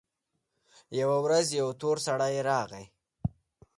[0.99, 2.83] يوه ورځ يو تور سړى راغى.